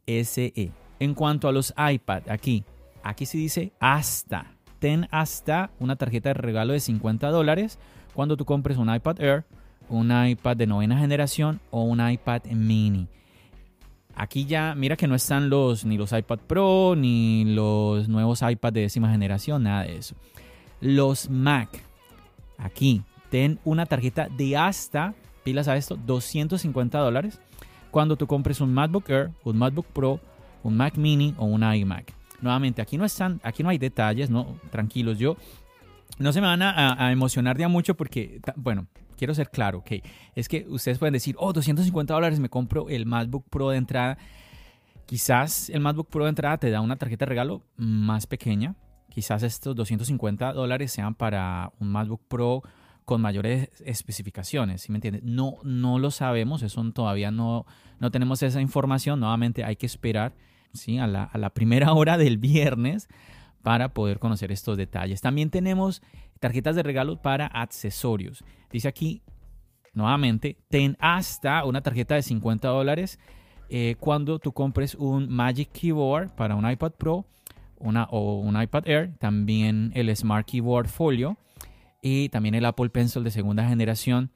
SE. 0.08 0.72
En 0.98 1.14
cuanto 1.14 1.46
a 1.46 1.52
los 1.52 1.72
iPad, 1.78 2.28
aquí, 2.28 2.64
aquí 3.04 3.26
se 3.26 3.38
dice 3.38 3.72
hasta. 3.78 4.56
Ten 4.80 5.06
hasta 5.12 5.70
una 5.78 5.94
tarjeta 5.94 6.30
de 6.30 6.34
regalo 6.34 6.72
de 6.72 6.80
50 6.80 7.28
dólares 7.28 7.78
cuando 8.12 8.36
tú 8.36 8.44
compres 8.44 8.76
un 8.76 8.92
iPad 8.92 9.20
Air, 9.20 9.44
un 9.88 10.10
iPad 10.10 10.56
de 10.56 10.66
novena 10.66 10.98
generación 10.98 11.60
o 11.70 11.84
un 11.84 12.04
iPad 12.10 12.42
mini. 12.46 13.06
Aquí 14.18 14.46
ya, 14.46 14.74
mira 14.74 14.96
que 14.96 15.06
no 15.06 15.14
están 15.14 15.48
los 15.48 15.84
ni 15.84 15.96
los 15.96 16.12
iPad 16.12 16.40
Pro 16.40 16.96
ni 16.96 17.44
los 17.44 18.08
nuevos 18.08 18.42
iPad 18.42 18.72
de 18.72 18.80
décima 18.80 19.12
generación, 19.12 19.62
nada 19.62 19.84
de 19.84 19.96
eso. 19.96 20.16
Los 20.80 21.30
Mac, 21.30 21.68
aquí 22.58 23.02
ten 23.30 23.60
una 23.64 23.86
tarjeta 23.86 24.28
de 24.28 24.56
hasta, 24.56 25.14
pilas 25.44 25.68
a 25.68 25.76
esto, 25.76 25.96
250 25.96 26.98
dólares 26.98 27.40
cuando 27.92 28.16
tú 28.16 28.26
compres 28.26 28.60
un 28.60 28.74
MacBook 28.74 29.08
Air, 29.08 29.30
un 29.44 29.56
MacBook 29.56 29.86
Pro, 29.86 30.18
un 30.64 30.76
Mac 30.76 30.96
Mini 30.96 31.34
o 31.38 31.44
un 31.44 31.62
iMac. 31.62 32.12
Nuevamente, 32.40 32.82
aquí 32.82 32.98
no 32.98 33.04
están, 33.04 33.40
aquí 33.44 33.62
no 33.62 33.68
hay 33.68 33.78
detalles, 33.78 34.30
no, 34.30 34.58
tranquilos, 34.72 35.18
yo 35.18 35.36
no 36.18 36.32
se 36.32 36.40
me 36.40 36.46
van 36.46 36.62
a, 36.62 37.12
emocionar 37.12 37.58
ya 37.58 37.68
mucho 37.68 37.96
porque, 37.96 38.40
bueno, 38.56 38.86
quiero 39.16 39.34
ser 39.34 39.50
claro, 39.50 39.78
ok, 39.78 39.92
es 40.34 40.48
que 40.48 40.66
ustedes 40.68 40.98
pueden 40.98 41.12
decir, 41.12 41.36
oh, 41.38 41.52
250 41.52 42.12
dólares 42.12 42.40
me 42.40 42.48
compro 42.48 42.88
el 42.88 43.06
MacBook 43.06 43.48
Pro 43.48 43.70
de 43.70 43.78
entrada. 43.78 44.18
Quizás 45.06 45.70
el 45.70 45.80
MacBook 45.80 46.08
Pro 46.08 46.24
de 46.24 46.30
entrada 46.30 46.58
te 46.58 46.70
da 46.70 46.80
una 46.80 46.96
tarjeta 46.96 47.24
de 47.24 47.30
regalo 47.30 47.62
más 47.76 48.26
pequeña. 48.26 48.74
Quizás 49.08 49.42
estos 49.42 49.74
250 49.74 50.52
dólares 50.52 50.92
sean 50.92 51.14
para 51.14 51.72
un 51.78 51.90
MacBook 51.90 52.22
Pro 52.28 52.62
con 53.04 53.22
mayores 53.22 53.70
especificaciones, 53.86 54.82
¿sí 54.82 54.92
me 54.92 54.98
entiendes? 54.98 55.22
No, 55.22 55.54
no 55.62 55.98
lo 55.98 56.10
sabemos, 56.10 56.62
eso 56.62 56.82
todavía 56.92 57.30
no, 57.30 57.64
no 58.00 58.10
tenemos 58.10 58.42
esa 58.42 58.60
información. 58.60 59.20
Nuevamente 59.20 59.64
hay 59.64 59.76
que 59.76 59.86
esperar 59.86 60.34
¿sí? 60.74 60.98
a, 60.98 61.06
la, 61.06 61.24
a 61.24 61.38
la 61.38 61.50
primera 61.50 61.92
hora 61.94 62.18
del 62.18 62.36
viernes 62.36 63.08
para 63.62 63.90
poder 63.90 64.18
conocer 64.18 64.52
estos 64.52 64.76
detalles. 64.76 65.20
También 65.20 65.50
tenemos 65.50 66.02
tarjetas 66.40 66.76
de 66.76 66.82
regalo 66.82 67.20
para 67.20 67.46
accesorios. 67.46 68.44
Dice 68.70 68.88
aquí, 68.88 69.22
nuevamente, 69.94 70.56
ten 70.68 70.96
hasta 71.00 71.64
una 71.64 71.80
tarjeta 71.80 72.14
de 72.14 72.22
50 72.22 72.68
dólares 72.68 73.18
eh, 73.70 73.96
cuando 74.00 74.38
tú 74.38 74.52
compres 74.52 74.94
un 74.94 75.28
Magic 75.28 75.70
Keyboard 75.72 76.34
para 76.34 76.54
un 76.54 76.68
iPad 76.70 76.92
Pro 76.92 77.26
una, 77.80 78.04
o 78.04 78.40
un 78.40 78.60
iPad 78.60 78.88
Air, 78.88 79.12
también 79.18 79.92
el 79.94 80.14
Smart 80.16 80.46
Keyboard 80.46 80.88
Folio 80.88 81.36
y 82.02 82.28
también 82.28 82.54
el 82.54 82.64
Apple 82.64 82.90
Pencil 82.90 83.24
de 83.24 83.30
segunda 83.30 83.68
generación 83.68 84.30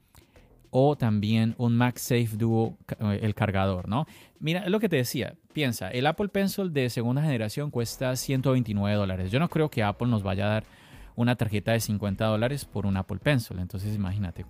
o 0.69 0.95
también 0.95 1.53
un 1.57 1.75
MagSafe 1.75 2.29
Duo, 2.35 2.77
eh, 2.99 3.19
el 3.21 3.35
cargador, 3.35 3.87
¿no? 3.87 4.07
Mira, 4.39 4.61
es 4.61 4.71
lo 4.71 4.79
que 4.79 4.89
te 4.89 4.95
decía, 4.95 5.35
piensa, 5.53 5.89
el 5.89 6.05
Apple 6.07 6.27
Pencil 6.27 6.73
de 6.73 6.89
segunda 6.89 7.21
generación 7.21 7.71
cuesta 7.71 8.15
129 8.15 8.95
dólares. 8.97 9.31
Yo 9.31 9.39
no 9.39 9.49
creo 9.49 9.69
que 9.69 9.83
Apple 9.83 10.07
nos 10.07 10.23
vaya 10.23 10.45
a 10.45 10.49
dar 10.49 10.63
una 11.15 11.35
tarjeta 11.35 11.71
de 11.71 11.79
50 11.79 12.25
dólares 12.25 12.65
por 12.65 12.85
un 12.85 12.97
Apple 12.97 13.19
Pencil. 13.19 13.59
Entonces 13.59 13.95
imagínate, 13.95 14.45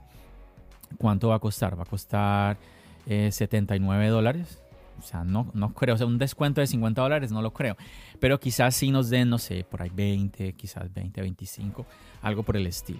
¿cuánto 0.97 1.29
va 1.29 1.35
a 1.35 1.39
costar? 1.39 1.77
Va 1.77 1.83
a 1.83 1.85
costar 1.85 2.57
79 3.05 4.05
eh, 4.05 4.09
dólares. 4.09 4.59
O 4.99 5.01
sea, 5.01 5.23
no, 5.23 5.51
no 5.53 5.73
creo. 5.73 5.95
O 5.95 5.97
sea, 5.97 6.07
un 6.07 6.17
descuento 6.17 6.61
de 6.61 6.67
50 6.67 7.01
dólares 7.01 7.31
no 7.31 7.41
lo 7.41 7.51
creo. 7.51 7.75
Pero 8.19 8.39
quizás 8.39 8.75
sí 8.75 8.91
nos 8.91 9.09
den, 9.09 9.29
no 9.29 9.37
sé, 9.37 9.65
por 9.69 9.81
ahí 9.81 9.91
20, 9.93 10.53
quizás 10.53 10.93
20, 10.93 11.21
25, 11.21 11.85
algo 12.21 12.43
por 12.43 12.55
el 12.55 12.67
estilo. 12.67 12.99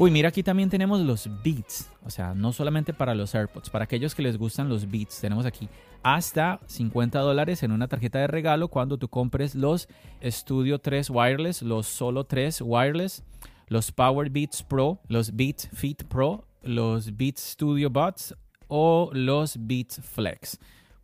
Uy, 0.00 0.10
mira, 0.10 0.30
aquí 0.30 0.42
también 0.42 0.70
tenemos 0.70 0.98
los 1.00 1.28
Beats. 1.44 1.90
O 2.06 2.08
sea, 2.08 2.32
no 2.32 2.54
solamente 2.54 2.94
para 2.94 3.14
los 3.14 3.34
AirPods, 3.34 3.68
para 3.68 3.84
aquellos 3.84 4.14
que 4.14 4.22
les 4.22 4.38
gustan 4.38 4.66
los 4.66 4.90
Beats. 4.90 5.20
Tenemos 5.20 5.44
aquí 5.44 5.68
hasta 6.02 6.58
50 6.68 7.18
dólares 7.18 7.62
en 7.64 7.70
una 7.70 7.86
tarjeta 7.86 8.18
de 8.18 8.26
regalo 8.26 8.68
cuando 8.68 8.96
tú 8.96 9.08
compres 9.08 9.54
los 9.54 9.90
Studio 10.24 10.78
3 10.78 11.10
Wireless, 11.10 11.60
los 11.60 11.86
Solo 11.86 12.24
3 12.24 12.62
Wireless, 12.62 13.22
los 13.68 13.92
Power 13.92 14.30
Beats 14.30 14.62
Pro, 14.62 15.00
los 15.08 15.36
Beats 15.36 15.68
Fit 15.70 16.04
Pro, 16.04 16.46
los 16.62 17.14
Beats 17.14 17.42
Studio 17.42 17.90
Buds 17.90 18.34
o 18.68 19.10
los 19.12 19.58
Beats 19.66 20.00
Flex. 20.02 20.58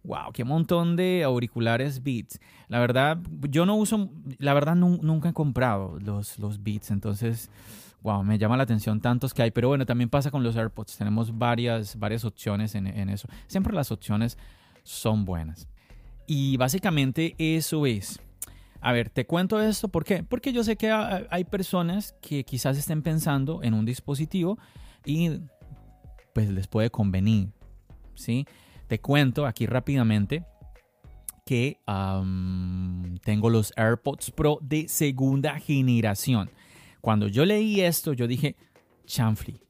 Wow, 0.04 0.32
qué 0.32 0.42
montón 0.42 0.96
de 0.96 1.22
auriculares 1.22 2.02
Beats. 2.02 2.40
La 2.68 2.78
verdad, 2.78 3.18
yo 3.50 3.66
no 3.66 3.76
uso, 3.76 4.08
la 4.38 4.54
verdad 4.54 4.74
nunca 4.74 5.28
he 5.28 5.32
comprado 5.34 5.98
los, 6.00 6.38
los 6.38 6.62
Beats, 6.62 6.90
entonces 6.90 7.50
wow, 8.06 8.22
me 8.22 8.38
llama 8.38 8.56
la 8.56 8.62
atención 8.62 9.00
tantos 9.00 9.34
que 9.34 9.42
hay. 9.42 9.50
Pero 9.50 9.66
bueno, 9.66 9.84
también 9.84 10.08
pasa 10.08 10.30
con 10.30 10.44
los 10.44 10.54
AirPods. 10.56 10.96
Tenemos 10.96 11.36
varias, 11.36 11.98
varias 11.98 12.24
opciones 12.24 12.76
en, 12.76 12.86
eso. 13.10 13.28
Siempre 13.48 13.74
las 13.74 13.90
opciones 13.90 14.38
son 14.84 15.24
buenas. 15.24 15.66
Y 16.24 16.56
básicamente 16.56 17.34
eso 17.36 17.84
es. 17.84 18.20
A 18.80 18.92
ver, 18.92 19.10
te 19.10 19.26
cuento 19.26 19.60
esto, 19.60 19.88
¿por 19.88 20.04
qué? 20.04 20.22
Porque 20.22 20.52
yo 20.52 20.62
sé 20.62 20.76
que 20.76 20.92
hay 20.92 21.44
personas 21.44 22.14
que 22.20 22.44
quizás 22.44 22.78
estén 22.78 23.02
pensando 23.02 23.64
en 23.64 23.74
un 23.74 23.84
dispositivo 23.84 24.56
y 25.04 25.40
pues 26.32 26.48
les 26.48 26.68
puede 26.68 26.90
convenir, 26.90 27.48
¿sí? 28.14 28.46
Te 28.86 29.00
cuento 29.00 29.46
aquí 29.46 29.66
rápidamente 29.66 30.44
que 31.44 31.80
tengo 33.24 33.50
los 33.50 33.72
AirPods 33.76 34.30
Pro 34.30 34.58
de 34.62 34.88
segunda 34.88 35.58
generación. 35.58 36.50
Cuando 37.06 37.28
yo 37.28 37.44
leí 37.44 37.82
esto, 37.82 38.14
yo 38.14 38.26
dije, 38.26 38.56
chanfli, 39.06 39.60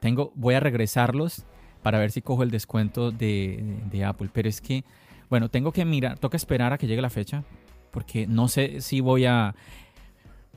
tengo, 0.00 0.32
voy 0.34 0.54
a 0.54 0.60
regresarlos 0.60 1.46
para 1.82 1.98
ver 1.98 2.10
si 2.10 2.20
cojo 2.20 2.42
el 2.42 2.50
descuento 2.50 3.10
de, 3.10 4.04
Apple. 4.06 4.28
Pero 4.30 4.50
es 4.50 4.60
que, 4.60 4.84
bueno, 5.30 5.48
tengo 5.48 5.72
que 5.72 5.86
mirar, 5.86 6.18
toca 6.18 6.36
esperar 6.36 6.74
a 6.74 6.76
que 6.76 6.86
llegue 6.86 7.00
la 7.00 7.08
fecha, 7.08 7.42
porque 7.90 8.26
no 8.26 8.48
sé 8.48 8.82
si 8.82 9.00
voy 9.00 9.24
a, 9.24 9.54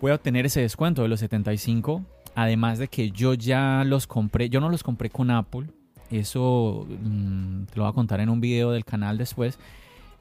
voy 0.01 0.11
a 0.11 0.15
obtener 0.15 0.45
ese 0.45 0.59
descuento 0.59 1.01
de 1.01 1.07
los 1.07 1.21
75. 1.21 2.03
Además 2.35 2.77
de 2.77 2.89
que 2.89 3.09
yo 3.09 3.33
ya 3.33 3.85
los 3.85 4.05
compré, 4.05 4.49
yo 4.49 4.59
no 4.59 4.67
los 4.67 4.83
compré 4.83 5.09
con 5.09 5.31
Apple. 5.31 5.67
Eso 6.11 6.85
mm, 6.89 7.67
te 7.67 7.77
lo 7.77 7.83
voy 7.83 7.91
a 7.91 7.93
contar 7.93 8.19
en 8.19 8.27
un 8.27 8.41
video 8.41 8.71
del 8.71 8.83
canal 8.83 9.17
después 9.17 9.57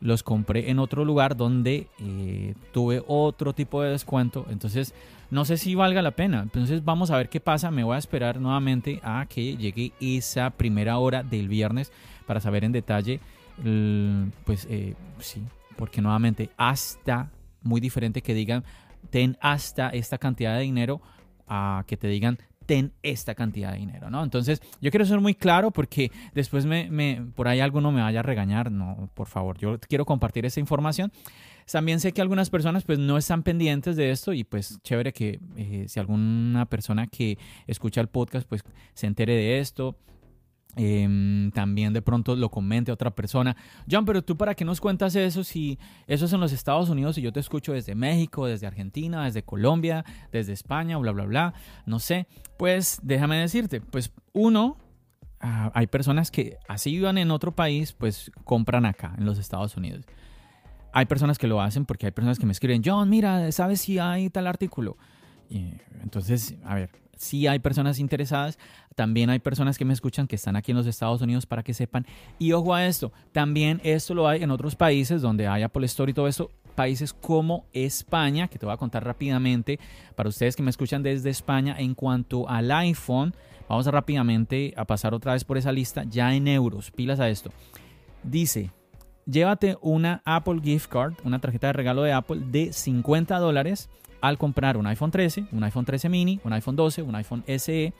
los 0.00 0.22
compré 0.22 0.70
en 0.70 0.78
otro 0.78 1.04
lugar 1.04 1.36
donde 1.36 1.88
eh, 1.98 2.54
tuve 2.72 3.02
otro 3.06 3.54
tipo 3.54 3.82
de 3.82 3.90
descuento. 3.90 4.46
Entonces, 4.50 4.94
no 5.30 5.44
sé 5.44 5.56
si 5.56 5.74
valga 5.74 6.02
la 6.02 6.12
pena. 6.12 6.42
Entonces, 6.42 6.84
vamos 6.84 7.10
a 7.10 7.16
ver 7.16 7.28
qué 7.28 7.40
pasa. 7.40 7.70
Me 7.70 7.84
voy 7.84 7.96
a 7.96 7.98
esperar 7.98 8.40
nuevamente 8.40 9.00
a 9.02 9.26
que 9.28 9.56
llegue 9.56 9.92
esa 10.00 10.50
primera 10.50 10.98
hora 10.98 11.22
del 11.22 11.48
viernes 11.48 11.92
para 12.26 12.40
saber 12.40 12.64
en 12.64 12.72
detalle. 12.72 13.20
Pues 14.44 14.66
eh, 14.68 14.94
sí, 15.18 15.42
porque 15.76 16.02
nuevamente, 16.02 16.50
hasta 16.56 17.30
muy 17.62 17.80
diferente 17.80 18.22
que 18.22 18.34
digan, 18.34 18.64
ten 19.10 19.36
hasta 19.40 19.88
esta 19.90 20.18
cantidad 20.18 20.56
de 20.56 20.62
dinero 20.62 21.00
a 21.48 21.84
que 21.86 21.96
te 21.96 22.08
digan 22.08 22.38
esta 23.02 23.34
cantidad 23.34 23.72
de 23.72 23.78
dinero, 23.78 24.10
¿no? 24.10 24.22
Entonces, 24.22 24.60
yo 24.80 24.90
quiero 24.90 25.04
ser 25.06 25.20
muy 25.20 25.34
claro 25.34 25.70
porque 25.70 26.10
después 26.34 26.66
me, 26.66 27.22
por 27.34 27.48
ahí 27.48 27.60
alguno 27.60 27.92
me 27.92 28.02
vaya 28.02 28.20
a 28.20 28.22
regañar, 28.22 28.70
no, 28.70 29.10
por 29.14 29.28
favor, 29.28 29.58
yo 29.58 29.78
quiero 29.80 30.04
compartir 30.04 30.46
esa 30.46 30.60
información. 30.60 31.12
También 31.70 31.98
sé 31.98 32.12
que 32.12 32.20
algunas 32.20 32.48
personas 32.48 32.84
pues 32.84 32.98
no 32.98 33.18
están 33.18 33.42
pendientes 33.42 33.96
de 33.96 34.10
esto 34.10 34.32
y 34.32 34.44
pues 34.44 34.80
chévere 34.82 35.12
que 35.12 35.40
eh, 35.56 35.86
si 35.88 35.98
alguna 35.98 36.66
persona 36.66 37.08
que 37.08 37.38
escucha 37.66 38.00
el 38.00 38.08
podcast 38.08 38.48
pues 38.48 38.62
se 38.94 39.06
entere 39.08 39.34
de 39.34 39.58
esto, 39.58 39.96
Em, 40.78 41.50
también 41.52 41.94
de 41.94 42.02
pronto 42.02 42.36
lo 42.36 42.50
comente 42.50 42.92
otra 42.92 43.10
persona. 43.10 43.56
John, 43.90 44.04
pero 44.04 44.22
tú 44.22 44.36
para 44.36 44.54
qué 44.54 44.62
nos 44.62 44.78
cuentas 44.78 45.16
eso 45.16 45.42
si 45.42 45.78
eso 46.06 46.26
es 46.26 46.32
en 46.34 46.40
los 46.40 46.52
Estados 46.52 46.90
Unidos 46.90 47.16
y 47.16 47.22
yo 47.22 47.32
te 47.32 47.40
escucho 47.40 47.72
desde 47.72 47.94
México, 47.94 48.46
desde 48.46 48.66
Argentina, 48.66 49.24
desde 49.24 49.42
Colombia, 49.42 50.04
desde 50.32 50.52
España, 50.52 50.98
bla, 50.98 51.12
bla, 51.12 51.24
bla. 51.24 51.54
No 51.86 51.98
sé. 51.98 52.26
Pues 52.58 53.00
déjame 53.02 53.38
decirte, 53.38 53.80
pues 53.80 54.12
uno, 54.34 54.76
ah, 55.40 55.72
hay 55.74 55.86
personas 55.86 56.30
que 56.30 56.58
así 56.68 56.90
vivan 56.92 57.16
en 57.16 57.30
otro 57.30 57.56
país, 57.56 57.94
pues 57.94 58.30
compran 58.44 58.84
acá, 58.84 59.14
en 59.16 59.24
los 59.24 59.38
Estados 59.38 59.78
Unidos. 59.78 60.04
Hay 60.92 61.06
personas 61.06 61.38
que 61.38 61.46
lo 61.46 61.62
hacen 61.62 61.86
porque 61.86 62.04
hay 62.04 62.12
personas 62.12 62.38
que 62.38 62.44
me 62.44 62.52
escriben, 62.52 62.82
John, 62.84 63.08
mira, 63.08 63.50
¿sabes 63.50 63.80
si 63.80 63.98
hay 63.98 64.28
tal 64.28 64.46
artículo? 64.46 64.98
Y 65.48 65.72
entonces, 66.02 66.56
a 66.64 66.74
ver, 66.74 66.90
si 67.16 67.46
hay 67.46 67.58
personas 67.58 67.98
interesadas, 67.98 68.58
también 68.94 69.30
hay 69.30 69.38
personas 69.38 69.76
que 69.76 69.84
me 69.84 69.92
escuchan 69.92 70.26
que 70.26 70.36
están 70.36 70.56
aquí 70.56 70.70
en 70.70 70.76
los 70.76 70.86
Estados 70.86 71.20
Unidos 71.20 71.46
para 71.46 71.62
que 71.62 71.74
sepan. 71.74 72.06
Y 72.38 72.52
ojo 72.52 72.74
a 72.74 72.86
esto, 72.86 73.12
también 73.32 73.80
esto 73.84 74.14
lo 74.14 74.28
hay 74.28 74.42
en 74.42 74.50
otros 74.50 74.76
países 74.76 75.22
donde 75.22 75.46
hay 75.46 75.62
Apple 75.62 75.86
Store 75.86 76.10
y 76.10 76.14
todo 76.14 76.28
eso, 76.28 76.50
países 76.74 77.12
como 77.12 77.66
España, 77.72 78.48
que 78.48 78.58
te 78.58 78.66
voy 78.66 78.74
a 78.74 78.78
contar 78.78 79.04
rápidamente 79.04 79.80
para 80.14 80.28
ustedes 80.28 80.54
que 80.54 80.62
me 80.62 80.70
escuchan 80.70 81.02
desde 81.02 81.30
España 81.30 81.74
en 81.78 81.94
cuanto 81.94 82.48
al 82.48 82.70
iPhone. 82.70 83.34
Vamos 83.68 83.86
a 83.86 83.90
rápidamente 83.90 84.72
a 84.76 84.84
pasar 84.84 85.12
otra 85.12 85.32
vez 85.32 85.44
por 85.44 85.58
esa 85.58 85.72
lista 85.72 86.04
ya 86.04 86.34
en 86.34 86.46
euros, 86.46 86.90
pilas 86.90 87.18
a 87.18 87.28
esto. 87.28 87.50
Dice, 88.22 88.70
llévate 89.24 89.76
una 89.80 90.22
Apple 90.24 90.60
Gift 90.62 90.88
Card, 90.88 91.14
una 91.24 91.40
tarjeta 91.40 91.68
de 91.68 91.72
regalo 91.72 92.02
de 92.02 92.12
Apple 92.12 92.42
de 92.46 92.72
50 92.72 93.38
dólares 93.38 93.88
al 94.20 94.38
comprar 94.38 94.76
un 94.76 94.86
iPhone 94.86 95.10
13, 95.10 95.46
un 95.52 95.64
iPhone 95.64 95.84
13 95.84 96.08
mini, 96.08 96.40
un 96.44 96.52
iPhone 96.52 96.76
12, 96.76 97.02
un 97.02 97.14
iPhone 97.14 97.44
SE 97.46 97.92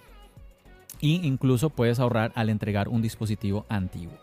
e 1.01 1.09
incluso 1.09 1.71
puedes 1.71 1.99
ahorrar 2.01 2.33
al 2.35 2.49
entregar 2.49 2.89
un 2.89 3.03
dispositivo 3.03 3.67
antiguo. 3.69 4.15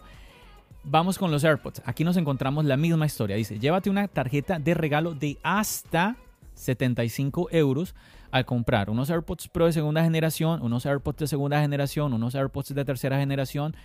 Vamos 0.83 1.17
con 1.17 1.31
los 1.31 1.43
AirPods. 1.43 1.81
Aquí 1.85 2.03
nos 2.03 2.17
encontramos 2.17 2.65
la 2.65 2.75
misma 2.75 3.05
historia. 3.05 3.35
Dice, 3.35 3.57
llévate 3.57 3.89
una 3.89 4.07
tarjeta 4.07 4.59
de 4.59 4.73
regalo 4.73 5.13
de 5.13 5.37
hasta 5.41 6.17
75 6.55 7.47
euros 7.51 7.95
al 8.31 8.45
comprar 8.45 8.89
unos 8.89 9.09
AirPods 9.09 9.47
Pro 9.47 9.67
de 9.67 9.73
segunda 9.73 10.03
generación, 10.03 10.61
unos 10.61 10.85
AirPods 10.85 11.19
de 11.19 11.27
segunda 11.27 11.61
generación, 11.61 12.13
unos 12.13 12.35
AirPods 12.35 12.73
de 12.73 12.83
tercera 12.83 13.19
generación 13.19 13.75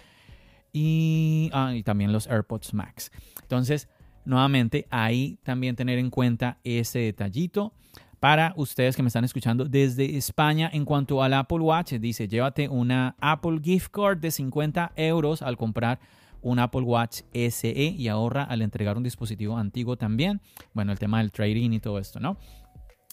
y, 0.73 1.51
ah, 1.53 1.73
y 1.75 1.83
también 1.83 2.13
los 2.13 2.27
AirPods 2.27 2.75
Max. 2.75 3.13
Entonces, 3.43 3.89
nuevamente, 4.29 4.87
ahí 4.91 5.39
también 5.43 5.75
tener 5.75 5.99
en 5.99 6.11
cuenta 6.11 6.59
ese 6.63 7.01
detallito 7.01 7.73
para 8.21 8.53
ustedes 8.57 8.95
que 8.95 9.03
me 9.03 9.09
están 9.09 9.25
escuchando 9.25 9.65
desde 9.65 10.17
España. 10.17 10.71
En 10.73 10.85
cuanto 10.85 11.23
al 11.23 11.35
Apple 11.35 11.61
Watch, 11.61 11.95
dice, 11.95 12.29
llévate 12.29 12.69
una 12.69 13.17
Apple 13.21 13.61
Gift 13.63 13.91
Card 13.91 14.19
de 14.19 14.31
50 14.31 14.93
euros 14.97 15.43
al 15.43 15.57
comprar 15.57 15.99
un 16.43 16.59
Apple 16.59 16.83
Watch 16.83 17.23
SE 17.33 17.73
y 17.73 18.09
ahorra 18.09 18.45
al 18.45 18.63
entregar 18.63 18.97
un 18.97 19.03
dispositivo 19.03 19.57
antiguo 19.57 19.97
también. 19.97 20.41
Bueno, 20.75 20.93
el 20.93 20.99
tema 20.99 21.19
del 21.19 21.33
trading 21.33 21.73
y 21.73 21.81
todo 21.81 21.99
esto, 21.99 22.21
¿no? 22.21 22.37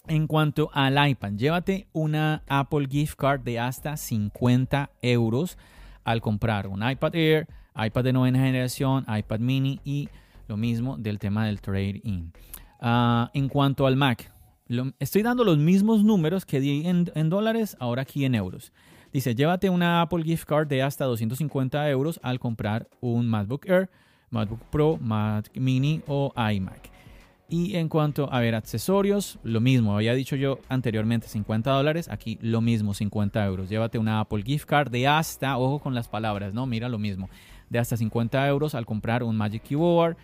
En 0.08 0.26
cuanto 0.26 0.70
al 0.72 1.08
iPad, 1.08 1.32
llévate 1.32 1.88
una 1.92 2.42
Apple 2.46 2.86
Gift 2.88 3.16
Card 3.16 3.40
de 3.40 3.58
hasta 3.58 3.96
50 3.96 4.90
euros 5.02 5.58
al 6.04 6.20
comprar 6.20 6.68
un 6.68 6.88
iPad 6.88 7.14
Air, 7.16 7.48
iPad 7.74 8.04
de 8.04 8.12
novena 8.12 8.38
generación, 8.38 9.04
iPad 9.08 9.40
mini 9.40 9.80
y 9.84 10.08
lo 10.48 10.56
mismo 10.56 10.96
del 10.96 11.18
tema 11.18 11.46
del 11.46 11.60
trade-in. 11.60 12.32
Ah, 12.80 13.30
en 13.34 13.48
cuanto 13.48 13.86
al 13.86 13.96
Mac, 13.96 14.32
estoy 14.98 15.22
dando 15.22 15.44
los 15.44 15.58
mismos 15.58 16.04
números 16.04 16.44
que 16.44 16.60
di 16.60 16.86
en, 16.86 17.30
dólares, 17.30 17.76
ahora 17.80 18.02
aquí 18.02 18.24
en 18.24 18.34
euros. 18.34 18.72
Dice, 19.12 19.34
llévate 19.34 19.70
una 19.70 20.02
Apple 20.02 20.24
Gift 20.24 20.44
Card 20.44 20.66
de 20.66 20.82
hasta 20.82 21.04
250 21.04 21.88
euros 21.90 22.20
al 22.22 22.38
comprar 22.38 22.88
un 23.00 23.26
MacBook 23.28 23.66
Air, 23.66 23.88
MacBook 24.30 24.60
Pro, 24.70 24.98
Mac 25.00 25.50
Mini 25.54 26.02
o 26.06 26.32
iMac. 26.36 26.90
Y 27.48 27.76
en 27.76 27.88
cuanto 27.88 28.30
a 28.32 28.40
ver 28.40 28.56
accesorios, 28.56 29.38
lo 29.44 29.60
mismo, 29.60 29.94
había 29.94 30.14
dicho 30.14 30.34
yo 30.34 30.58
anteriormente 30.68 31.28
50 31.28 31.70
dólares, 31.70 32.08
aquí 32.10 32.38
lo 32.42 32.60
mismo, 32.60 32.92
50 32.92 33.44
euros. 33.46 33.68
Llévate 33.68 33.98
una 33.98 34.18
Apple 34.18 34.42
Gift 34.42 34.66
Card 34.66 34.90
de 34.90 35.06
hasta, 35.06 35.56
ojo 35.56 35.78
con 35.78 35.94
las 35.94 36.08
palabras, 36.08 36.54
¿no? 36.54 36.66
Mira 36.66 36.88
lo 36.88 36.98
mismo, 36.98 37.30
de 37.70 37.78
hasta 37.78 37.96
50 37.96 38.46
euros 38.48 38.74
al 38.74 38.86
comprar 38.86 39.22
un 39.22 39.36
Magic 39.36 39.62
Keyboard, 39.62 40.16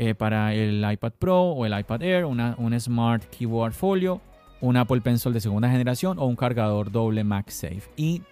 eh, 0.00 0.14
para 0.14 0.54
el 0.54 0.86
iPad 0.88 1.12
Pro 1.18 1.42
o 1.42 1.66
el 1.66 1.76
iPad 1.76 2.02
Air, 2.02 2.24
una, 2.24 2.54
un 2.58 2.78
Smart 2.78 3.24
Keyboard 3.24 3.72
Folio, 3.72 4.20
un 4.60 4.76
Apple 4.76 5.00
Pencil 5.00 5.32
de 5.32 5.40
segunda 5.40 5.68
generación 5.68 6.20
o 6.20 6.26
un 6.26 6.36
cargador 6.36 6.92
doble 6.92 7.24
MagSafe. 7.24 7.82
Y 7.96 8.22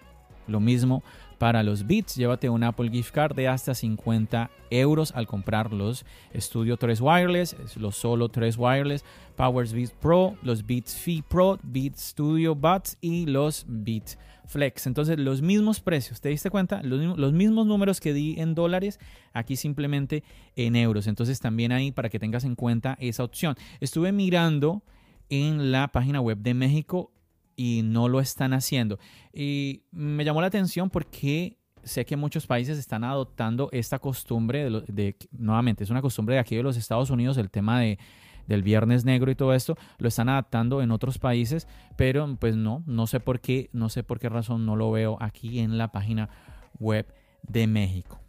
lo 0.47 0.61
mismo 0.61 1.03
para 1.37 1.63
los 1.63 1.85
Beats, 1.85 2.15
llévate 2.15 2.49
un 2.49 2.63
Apple 2.63 2.89
Gift 2.89 3.11
Card 3.11 3.35
de 3.35 3.47
hasta 3.47 3.75
50 3.75 4.49
euros 4.69 5.11
al 5.15 5.27
comprar 5.27 5.71
los 5.71 6.05
Studio 6.35 6.77
3 6.77 6.99
Wireless, 6.99 7.55
los 7.77 7.95
Solo 7.95 8.29
3 8.29 8.57
Wireless, 8.57 9.05
Powers 9.35 9.73
Beats 9.73 9.91
Pro, 9.91 10.35
los 10.41 10.65
Beats 10.65 10.95
Fee 10.95 11.23
Pro, 11.27 11.59
Beats 11.61 12.01
Studio 12.01 12.55
Buds 12.55 12.97
y 13.01 13.25
los 13.27 13.65
Beats 13.67 14.17
Flex. 14.47 14.87
Entonces, 14.87 15.19
los 15.19 15.41
mismos 15.41 15.79
precios, 15.79 16.21
¿te 16.21 16.29
diste 16.29 16.49
cuenta? 16.49 16.81
Los, 16.81 17.33
mismos 17.33 17.67
números 17.67 17.99
que 17.99 18.13
di 18.13 18.39
en 18.39 18.55
dólares, 18.55 18.99
aquí 19.33 19.55
simplemente 19.55 20.23
en 20.55 20.75
euros. 20.75 21.05
Entonces, 21.07 21.39
también 21.39 21.71
ahí 21.71 21.91
para 21.91 22.09
que 22.09 22.19
tengas 22.19 22.45
en 22.45 22.55
cuenta 22.55 22.97
esa 22.99 23.23
opción. 23.23 23.55
Estuve 23.79 24.11
mirando 24.11 24.81
en 25.29 25.71
la 25.71 25.89
página 25.89 26.21
web 26.21 26.37
de 26.39 26.53
México 26.53 27.11
y 27.57 27.81
no 27.83 28.07
lo 28.07 28.21
están 28.21 28.53
haciendo. 28.53 28.99
Y 29.33 29.83
me 29.91 30.23
llamó 30.23 30.39
la 30.39 30.47
atención 30.47 30.89
porque 30.89 31.57
sé 31.83 32.05
que 32.05 32.15
muchos 32.15 32.47
países 32.47 32.77
están 32.77 33.03
adoptando 33.03 33.67
esta 33.73 33.99
costumbre 33.99 34.69
de, 34.69 35.17
nuevamente, 35.31 35.83
es 35.83 35.89
una 35.89 36.01
costumbre 36.01 36.35
de 36.35 36.39
aquí 36.39 36.55
de 36.55 36.63
los 36.63 36.77
Estados 36.77 37.09
Unidos, 37.09 37.37
el 37.37 37.49
tema 37.49 37.81
de 37.81 37.99
del 38.45 38.63
Viernes 38.63 39.03
Negro 39.03 39.29
y 39.29 39.35
todo 39.35 39.53
esto, 39.53 39.75
lo 39.97 40.07
están 40.07 40.29
adaptando 40.29 40.81
en 40.81 40.91
otros 40.91 41.19
países, 41.19 41.67
pero 41.97 42.33
pues 42.39 42.55
no, 42.55 42.81
no 42.85 43.05
sé 43.05 43.19
por 43.19 43.41
qué, 43.41 43.69
no 43.73 43.89
sé 43.89 44.03
por 44.03 44.19
qué 44.19 44.29
razón 44.29 44.65
no 44.65 44.77
lo 44.77 44.89
veo 44.89 45.17
aquí 45.19 45.59
en 45.59 45.77
la 45.77 45.91
página 45.91 46.29
web 46.79 47.13
de 47.43 47.67
México. 47.67 48.21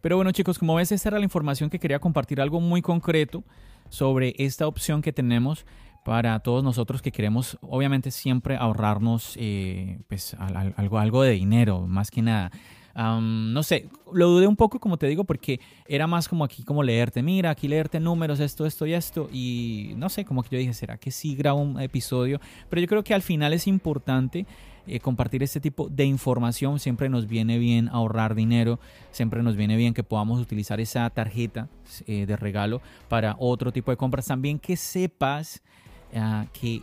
Pero 0.00 0.14
bueno 0.14 0.30
chicos, 0.30 0.60
como 0.60 0.76
ves, 0.76 0.92
esta 0.92 1.08
era 1.08 1.18
la 1.18 1.24
información 1.24 1.70
que 1.70 1.80
quería 1.80 1.98
compartir, 1.98 2.40
algo 2.40 2.60
muy 2.60 2.82
concreto 2.82 3.42
sobre 3.88 4.34
esta 4.38 4.68
opción 4.68 5.02
que 5.02 5.12
tenemos 5.12 5.66
para 6.04 6.38
todos 6.40 6.64
nosotros 6.64 7.02
que 7.02 7.12
queremos 7.12 7.58
obviamente 7.60 8.10
siempre 8.10 8.56
ahorrarnos 8.56 9.36
eh, 9.38 10.00
pues, 10.08 10.36
algo, 10.38 10.98
algo 10.98 11.22
de 11.22 11.32
dinero, 11.32 11.86
más 11.86 12.10
que 12.10 12.22
nada 12.22 12.50
no 12.94 13.62
sé, 13.62 13.88
lo 14.12 14.28
dudé 14.28 14.46
un 14.46 14.56
poco, 14.56 14.78
como 14.78 14.96
te 14.96 15.06
digo, 15.06 15.24
porque 15.24 15.60
era 15.86 16.06
más 16.06 16.28
como 16.28 16.44
aquí, 16.44 16.62
como 16.62 16.82
leerte, 16.82 17.22
mira, 17.22 17.50
aquí 17.50 17.68
leerte 17.68 18.00
números, 18.00 18.40
esto, 18.40 18.66
esto 18.66 18.86
y 18.86 18.94
esto. 18.94 19.28
Y 19.32 19.94
no 19.96 20.08
sé, 20.08 20.24
como 20.24 20.42
que 20.42 20.50
yo 20.50 20.58
dije, 20.58 20.74
¿será 20.74 20.96
que 20.98 21.10
sí 21.10 21.34
grabo 21.34 21.60
un 21.60 21.80
episodio? 21.80 22.40
Pero 22.68 22.80
yo 22.80 22.88
creo 22.88 23.04
que 23.04 23.14
al 23.14 23.22
final 23.22 23.52
es 23.52 23.66
importante 23.66 24.46
eh, 24.86 25.00
compartir 25.00 25.42
este 25.42 25.60
tipo 25.60 25.88
de 25.88 26.04
información. 26.04 26.78
Siempre 26.78 27.08
nos 27.08 27.26
viene 27.26 27.58
bien 27.58 27.88
ahorrar 27.88 28.34
dinero, 28.34 28.78
siempre 29.10 29.42
nos 29.42 29.56
viene 29.56 29.76
bien 29.76 29.94
que 29.94 30.04
podamos 30.04 30.40
utilizar 30.40 30.80
esa 30.80 31.08
tarjeta 31.10 31.68
eh, 32.06 32.26
de 32.26 32.36
regalo 32.36 32.82
para 33.08 33.36
otro 33.38 33.72
tipo 33.72 33.90
de 33.90 33.96
compras. 33.96 34.26
También 34.26 34.58
que 34.58 34.76
sepas 34.76 35.62
ah, 36.14 36.46
que 36.52 36.82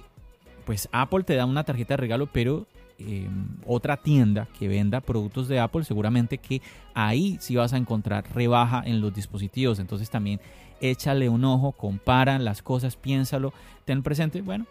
pues 0.66 0.88
Apple 0.92 1.24
te 1.24 1.36
da 1.36 1.46
una 1.46 1.64
tarjeta 1.64 1.94
de 1.94 1.98
regalo, 1.98 2.28
pero 2.28 2.68
Em, 3.00 3.48
otra 3.66 3.96
tienda 3.96 4.50
que 4.58 4.68
venda 4.68 5.00
productos 5.00 5.48
de 5.48 5.58
Apple, 5.58 5.86
seguramente 5.86 6.38
que 6.38 6.62
ahí 6.94 7.38
sí 7.40 7.56
vas 7.56 7.72
a 7.72 7.78
encontrar 7.78 8.26
rebaja 8.36 8.84
en 8.86 9.00
los 9.00 9.14
dispositivos. 9.14 9.80
Entonces 9.80 10.10
también 10.10 10.42
échale 10.82 11.30
un 11.30 11.46
ojo, 11.46 11.72
compara 11.72 12.38
las 12.40 12.62
cosas, 12.62 12.98
piénsalo, 12.98 13.54
ten 13.86 14.04
presente. 14.04 14.42
Bueno, 14.42 14.66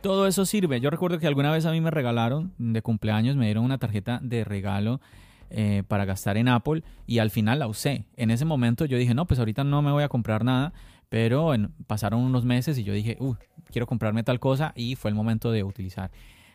todo 0.00 0.26
eso 0.26 0.46
sirve. 0.46 0.80
Yo 0.80 0.88
recuerdo 0.88 1.18
que 1.18 1.26
alguna 1.26 1.52
vez 1.52 1.66
a 1.66 1.70
mí 1.70 1.82
me 1.82 1.90
regalaron 1.90 2.52
de 2.56 2.80
cumpleaños, 2.80 3.36
me 3.36 3.44
dieron 3.44 3.64
una 3.64 3.78
tarjeta 3.78 4.20
de 4.22 4.44
regalo. 4.44 5.00
Eh, 5.48 5.84
para 5.86 6.04
gastar 6.04 6.36
en 6.38 6.48
Apple 6.48 6.82
y 7.06 7.20
al 7.20 7.30
final 7.30 7.60
la 7.60 7.68
usé. 7.68 8.04
En 8.16 8.32
ese 8.32 8.44
momento 8.44 8.84
yo 8.84 8.98
dije, 8.98 9.14
no, 9.14 9.26
pues 9.26 9.38
ahorita 9.38 9.62
no 9.62 9.80
me 9.80 9.92
voy 9.92 10.02
a 10.02 10.08
comprar 10.08 10.44
nada, 10.44 10.72
pero 11.08 11.52
pasaron 11.86 12.20
unos 12.20 12.44
meses 12.44 12.78
y 12.78 12.84
yo 12.84 12.92
dije, 12.92 13.16
uh, 13.20 13.34
quiero 13.70 13.86
comprarme 13.86 14.22
tal 14.22 14.40
cosa 14.40 14.72
y 14.74 14.96
fue 14.96 15.10
el 15.10 15.14
momento 15.14 15.50
de 15.52 15.64
utilizar 15.64 16.10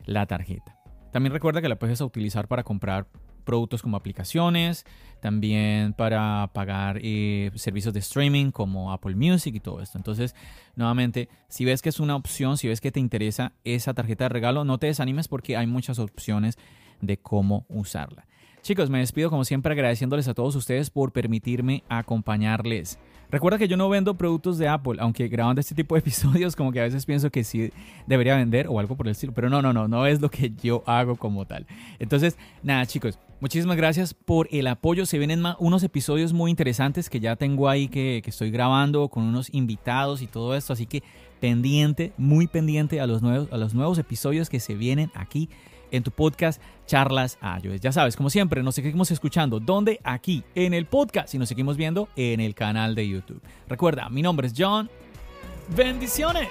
la 0.06 0.26
tarjeta. 0.26 0.78
También 1.12 1.34
recuerda 1.34 1.62
que 1.62 1.70
la 1.70 1.78
puedes 1.78 2.02
utilizar 2.02 2.48
para 2.48 2.64
comprar 2.64 3.08
productos 3.44 3.82
como 3.82 3.98
aplicaciones, 3.98 4.86
también 5.20 5.94
para 5.94 6.50
pagar 6.54 7.00
eh, 7.02 7.52
servicios 7.56 7.94
de 7.94 8.00
streaming 8.00 8.52
como 8.52 8.92
Apple 8.92 9.16
Music 9.16 9.56
y 9.56 9.60
todo 9.60 9.82
esto. 9.82 9.98
Entonces, 9.98 10.36
nuevamente, 10.76 11.28
si 11.48 11.66
ves 11.66 11.82
que 11.82 11.90
es 11.90 12.00
una 12.00 12.16
opción, 12.16 12.58
si 12.58 12.68
ves 12.68 12.82
que 12.82 12.92
te 12.92 13.00
interesa 13.00 13.54
esa 13.64 13.94
tarjeta 13.94 14.26
de 14.26 14.30
regalo, 14.30 14.64
no 14.64 14.78
te 14.78 14.88
desanimes 14.88 15.28
porque 15.28 15.58
hay 15.58 15.68
muchas 15.68 16.00
opciones 16.00 16.58
de 17.02 17.18
cómo 17.18 17.66
usarla. 17.68 18.28
Chicos, 18.62 18.92
me 18.92 19.00
despido 19.00 19.32
como 19.32 19.44
siempre 19.44 19.74
agradeciéndoles 19.74 20.28
a 20.28 20.36
todos 20.36 20.56
ustedes 20.56 20.92
por 20.92 21.12
permitirme 21.12 21.84
acompañarles. 21.90 23.00
Recuerda 23.32 23.58
que 23.58 23.68
yo 23.68 23.76
no 23.76 23.90
vendo 23.90 24.16
productos 24.16 24.60
de 24.60 24.68
Apple, 24.68 24.98
aunque 25.00 25.28
grabando 25.30 25.60
este 25.60 25.74
tipo 25.74 25.96
de 25.96 26.00
episodios 26.02 26.56
como 26.56 26.72
que 26.72 26.80
a 26.80 26.84
veces 26.84 27.08
pienso 27.08 27.32
que 27.32 27.44
sí 27.44 27.72
debería 28.06 28.36
vender 28.36 28.68
o 28.68 28.80
algo 28.80 28.96
por 28.96 29.08
el 29.08 29.14
estilo, 29.14 29.34
pero 29.34 29.50
no, 29.50 29.64
no, 29.64 29.74
no, 29.74 29.88
no 29.88 30.06
es 30.06 30.22
lo 30.22 30.30
que 30.30 30.52
yo 30.62 30.84
hago 30.86 31.16
como 31.16 31.46
tal. 31.46 31.66
Entonces, 31.98 32.38
nada 32.62 32.86
chicos, 32.86 33.18
muchísimas 33.40 33.78
gracias 33.78 34.14
por 34.14 34.48
el 34.52 34.68
apoyo. 34.68 35.08
Se 35.08 35.18
vienen 35.18 35.44
unos 35.58 35.82
episodios 35.82 36.32
muy 36.32 36.52
interesantes 36.52 37.10
que 37.10 37.20
ya 37.20 37.36
tengo 37.38 37.68
ahí 37.68 37.88
que, 37.88 38.22
estoy 38.24 38.52
grabando 38.52 39.10
con 39.10 39.24
unos 39.24 39.52
invitados 39.52 40.22
y 40.22 40.28
todo 40.28 40.56
esto, 40.56 40.74
así 40.74 40.86
que 40.86 41.02
pendiente, 41.40 42.14
muy 42.16 42.46
pendiente 42.46 43.02
a 43.02 43.08
los 43.08 43.24
nuevos 43.24 43.98
episodios 43.98 44.50
que 44.52 44.60
se 44.60 44.76
vienen 44.76 45.10
aquí 45.16 45.50
en 45.92 46.04
tu 46.04 46.12
podcast 46.12 46.62
Charlas 46.86 47.38
iOS. 47.64 47.82
Ya 47.82 47.92
sabes, 47.92 48.16
como 48.16 48.30
siempre, 48.30 48.64
nos 48.64 48.76
seguimos 48.76 49.12
escuchando. 49.12 49.60
¿Dónde? 49.60 50.00
Aquí, 50.04 50.44
en 50.56 50.74
el 50.74 50.86
podcast 50.86 51.34
y 51.34 51.38
nos 51.38 51.50
seguimos 51.50 51.78
viendo 51.78 52.10
en 52.16 52.40
el 52.40 52.56
canal 52.56 52.96
de 52.96 53.08
YouTube. 53.08 53.42
Recuerda, 53.68 54.10
mi 54.10 54.22
nombre 54.22 54.48
es 54.48 54.54
John. 54.58 54.90
Bendiciones. 55.76 56.50